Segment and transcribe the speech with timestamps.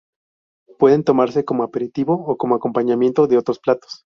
[0.79, 4.07] Pueden tomarse como aperitivo o como acompañamiento de otros platos.